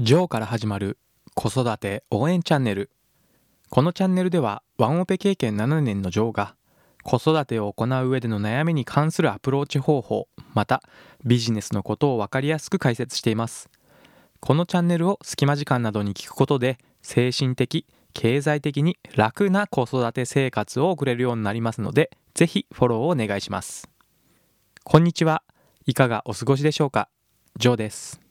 [0.00, 0.96] ジョーから始まる
[1.34, 2.92] 子育て応援チャンネル。
[3.68, 6.54] このチャンネルではワンオペ経験7年のジョーが
[7.02, 10.84] 子育てを行う上での悩みに関するアプローチ方法また
[11.24, 13.70] ビジネスのことを分かりやすく解説しています。
[14.38, 23.90] このチャンネルを隙間時間などに聞くことで精神的経済的に楽な子育て生活を送れるようになりますのでぜひフォローをお願いします。
[24.84, 25.42] こんにちは。
[25.86, 27.08] いかがお過ごしでしょうか？
[27.56, 28.27] ジョーです。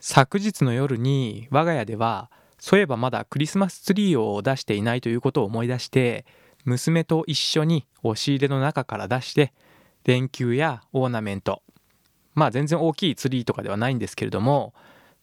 [0.00, 6.24] 昨日の夜に我が家ではそういえばまだクリスマスツリーを出していないということを思い出して
[6.64, 9.52] 娘と一緒に押し入れの中から出して
[10.04, 11.62] 電球やオーナメント
[12.34, 14.74] まあ全然大きいツリーとかではないんですけれども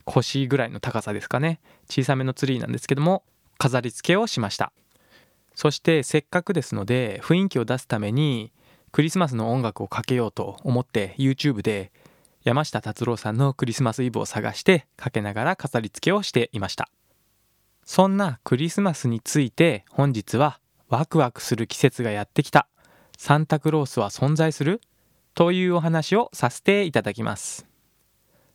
[0.08, 1.60] 腰ぐらいの高さですかね。
[1.90, 3.24] 小さめのツリーなんですけども
[3.58, 4.72] 飾り付けをしました。
[5.54, 8.54] そしてせっかくですので雰囲気を出すために
[8.92, 11.92] クリスマスの音楽をかけようと思って YouTube で
[12.48, 16.90] 山下達郎さんのクリスマスイブを探してかけながら飾り付けをしていました。
[17.84, 22.70] そんなクリスマスについて本日はワクワクする季節がやってきた。
[23.18, 24.80] サンタクロースは存在する
[25.34, 27.68] というお話をさせていただきます。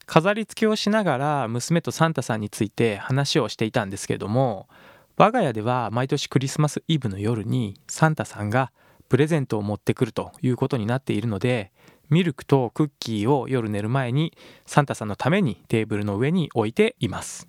[0.06, 4.68] 飾り付けをしながら娘とサンタさんについて話をしていたんですけれども
[5.18, 8.72] 我が家では毎年クリスマスイブの夜にサンタさんが
[9.10, 11.72] プレゼントを持ってくるということになっているので
[12.10, 14.36] ミルクとクッキーを夜寝る前に
[14.66, 17.46] サンタさんのためにテーブルの上に置いています。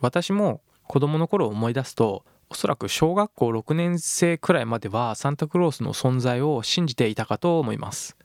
[0.00, 8.16] 私も子供の頃を思い出すとおそらく小学校6年生くらいまではサンタクロースの存在を信じていたかと思います。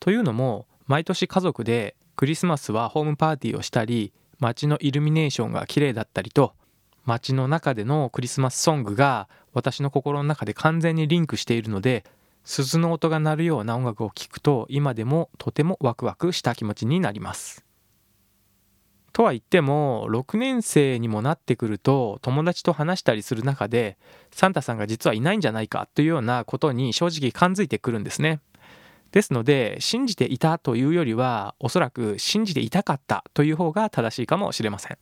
[0.00, 6.54] というのも毎年家族でクリスマスはホームパーティーをしたり街のイルミネーションが綺麗だったりと
[7.04, 12.04] 街の中でのクリスマスソングが私の心の中で完全にリンクしているので
[12.46, 17.64] 鈴の音が鳴るような音楽を聴くと今でもとてもワクワクした気持ちになります。
[19.12, 23.98] とは言っても6年生にもなってくると友達と話したりする中で
[24.30, 28.40] サンタさんが実はいないんじゃないかというようなことに正直感づいてくるんですね。
[29.10, 34.98] ですので信じていたというよりはおそらく信じていたかったという方が正しいかもしれません。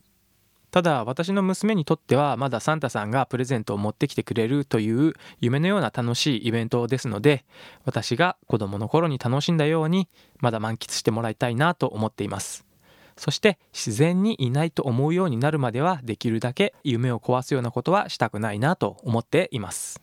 [0.75, 7.45] ただ私の娘にとってはまだサンタさんがプレゼントを持ってきてくれるという夢のような楽しいイベントですので
[7.85, 10.09] 私が子供の頃に楽しんだように
[10.39, 12.65] まだ満喫してもらいたいなと思っています。
[13.15, 20.01] そして自然にいないと思うようになるまではできるだけ夢を壊すようなことはしたくないなと思っています。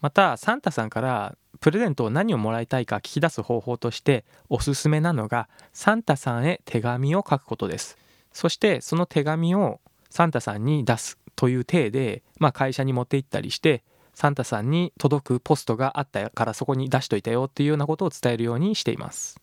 [0.00, 8.07] またサンタさんからプレゼントを何をもらいたいか聞き出す方法としておすすめなのがサンタさんへ手紙を書くことです。
[8.32, 9.80] そしてその手紙を
[10.10, 13.84] サンタさんに出すという体で、まあ、会社に持って行ったりして
[14.14, 19.40] サンタさんに届くポストがあったからそこに出しといたよっていうようなことを伝えるようにしています。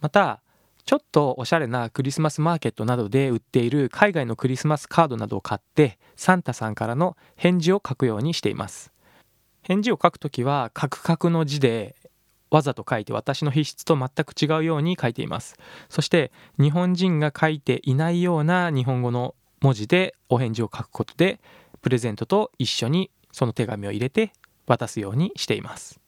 [0.00, 0.42] また
[0.84, 8.92] ちょっとおしゃれなクリスマスマーケットなどで売っている海外のクリスマスカードなどを買ってサンタさんからの返事を書くようにしています。
[9.62, 11.94] 返事を書くときはカクカクの字で
[12.50, 15.56] わざと書いて私の筆質と全く違うように書いています。
[15.88, 21.40] そして日本人が書いていないような日本語の文字でお返事を書くことで
[21.82, 24.32] プレゼントと一緒にその手紙を入れて
[24.66, 26.00] 渡すようにしています。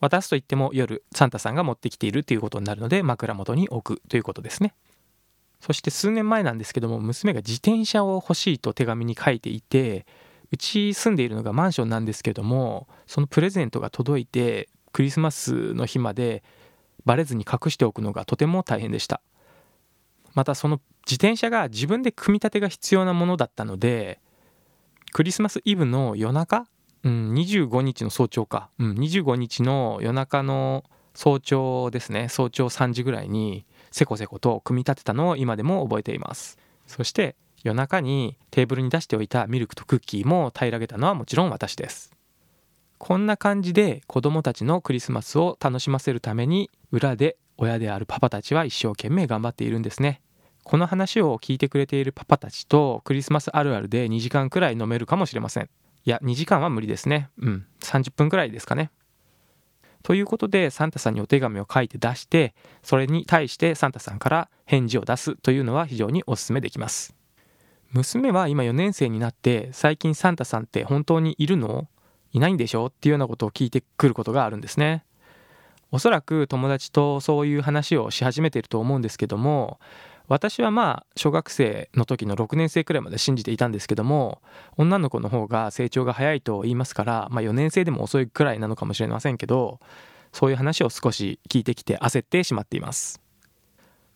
[0.00, 4.74] 渡すといっても夜サンタさんが持ってきているということになるので枕元に置くということですね。
[5.60, 10.06] そして数年前なんですけども娘が自転車を欲しいと手紙に書いていて
[10.52, 16.42] うち住んでいるのがマンションなんですけどもそのプレゼントが届いてクリスマスの日まで
[17.04, 19.20] バレずに隠しておくのがとても大変でした。
[20.34, 24.18] またその自転車が自分で組み立てが必要なものだったので
[25.12, 26.66] クリスマスイブの夜中、
[27.04, 30.82] うん、25日の早朝か、うん、25日の夜中の
[31.14, 32.28] 早朝ですね。
[32.28, 36.58] 早朝3時ぐらいにせこせこと組み立てたのを今でも覚えています。
[36.88, 42.17] そして夜中にテーブルに出しておいたミルクとクッキーも平らげたのはもちろん私です。
[42.98, 50.20] こんな感じで子供たちのクリスマスを楽しませるために裏で親であるパパたちは一生懸命頑張っているんですね。
[50.64, 55.70] この話を聞いてくれているパパたちとクリスマスあるあるで2時間くらい飲めるかもしれません。
[56.04, 57.30] いや、2時間は無理ですね。
[57.38, 58.90] うん、30分くらいですかね。
[60.02, 67.14] ということでサンタさんにお手紙を書いて出してそれに対してサンタさんから返事を出すというのは非常にお勧めできます
[67.90, 71.88] 娘は今4年生になって最近サンタさんって本当にいるの？
[72.32, 75.04] いないんでしょっていうようなことを聞いてくることがあるんですね。
[75.90, 79.80] おそらく友達とそういう話をし始めていると思うんですけども
[80.28, 84.42] 私はまあ小学生の時の6年生くらいまで信じていたんですけども
[84.76, 89.80] 女の子の方が成長が早いと言いますから、まあ、4年生でも遅いくらいなのかもしれませんけど
[90.32, 93.22] そういう話を少し聞いてきて焦ってしまっています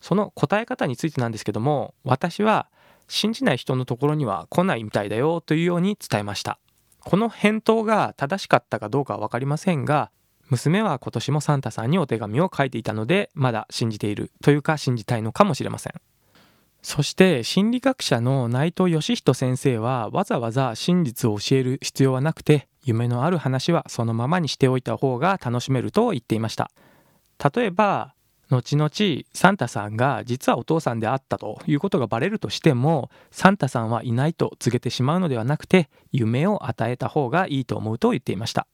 [0.02, 2.68] その答え方についてなんですけども私は
[3.08, 6.58] 信じない人のところには来ないみたいだよというように伝えました
[7.04, 10.10] この返答が正しかったかどうかは分かりませんが
[10.50, 15.94] 娘は今年もサンタさんにお手紙を書いていたのでまだ信じているというか信じたいのかもしれません。
[16.82, 26.70] そして心理学者の内藤義人先生はわざわざ真実を教える必要はなくて夢のある話はそのままにしておいた方が楽しめると言っていました。
[27.54, 28.14] 例えば
[28.52, 28.90] 後々
[29.32, 38.66] サンタさんが実はお父さんであったということがバレるとしてもサンタさんはいないと告げてしまうのではなくて夢を与えた方がいいと思うと言っていました。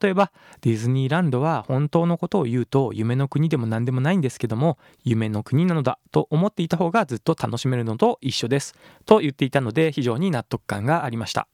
[0.00, 0.32] 例えば
[0.62, 8.74] ディズニーランドは本当のことを言うと夢の国でも何でもないんですけども夢の国なのだと思っていた方がずっと楽しめるのと一緒です。
[9.04, 11.46] と言っていたので非常に納得感がありました。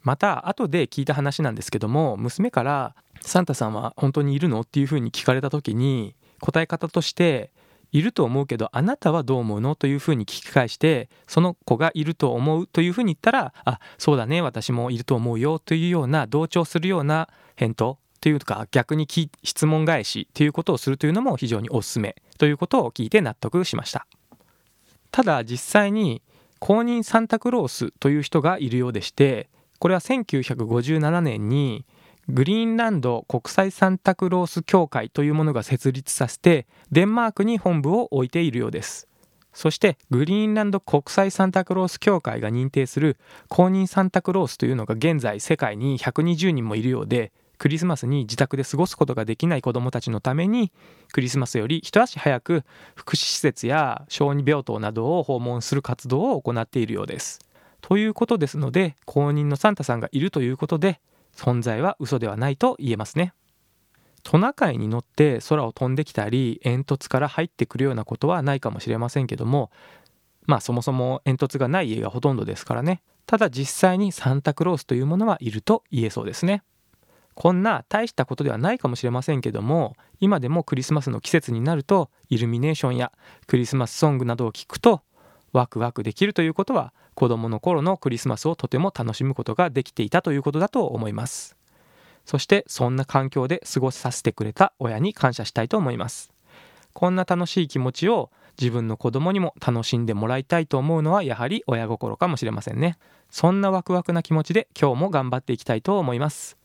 [0.00, 4.62] また後で聞いた話なんですけども娘からサンタさんは本当にいるの？
[4.62, 7.50] っていうふうに聞かれた時に答え方として
[7.92, 19.06] いると思うけどあなたはどう思うのというふうに聞き返してその子がいると思うというふうに言ったらあそうだね私もいると思うよというような同調するような返答というか逆に
[19.42, 24.06] 質問返しということをするというのも非常におすすめということを聞いて納得しました。
[25.10, 26.22] ただ実際に
[26.58, 29.48] 公認サンタクロースという人がいるようでして
[29.78, 31.84] これは1957年に
[32.28, 39.08] グリーンランド国際サンタクロース協会というものが設立させてデンマークに本部を置いているようです
[39.52, 43.16] そしてグリーンランド国際サンタクロース協会が認定する
[43.48, 50.72] 公認サンタクロースというのが現在世界に120人もいるようでクリスマスに自宅で過ごすことができない子どもたちのために
[51.12, 52.64] クリスマスより一足早く
[52.94, 57.38] 福祉施設や小児病棟などを訪問する活動を行っているようです。
[57.80, 61.00] ということですので公認のサンタさんがいるということで
[61.34, 63.34] 存在は嘘ではないと言えますね。
[64.22, 69.70] トナカイに乗って空を飛んできたり煙突から入ってくるようなことはないかもしれませんけども
[70.46, 76.62] まあそもそも煙突がない家がほとんどですからねただ実際にサンタクロースというものはいると言えそうですね
[77.34, 83.12] こんな大したことではないかもしれませんけども今でもクリスマスの季節になるとイルミネーションや
[83.46, 85.02] クリスマスソングなどを聞くと
[85.52, 91.56] ワクワクできるということは子供の頃のクリスマスをとても楽しむことができていたということだと思います。
[92.24, 96.32] そしてそんな環境で過ごさせてくれた親に感謝したいと思います。
[96.92, 102.98] こんな楽しい気持ちを自分の子供にも楽しんでもらいたいと思うのはやはり親心かもしれませんね。
[103.30, 106.56] そんなワクワクな気持ちで今日も頑張っていきたいと思います。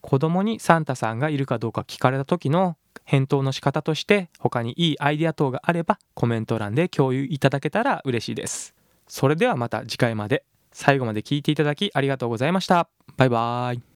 [0.00, 8.74] 子供にサンタさんがいるかどうか聞かれた時の返答の仕方として他にいいアイデア等があればコメント欄で共有いただけたら嬉しいです。
[9.08, 10.44] それではまた次回まで。
[10.72, 12.88] 最後まで聞いていただきありがとうございました。
[13.16, 13.82] バイバーイ。